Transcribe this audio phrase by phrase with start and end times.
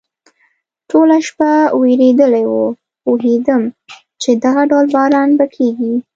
[0.89, 2.55] ټوله شپه ورېدلی و،
[3.03, 3.61] پوهېدم
[4.21, 5.93] چې دغه ډول باران به کېږي.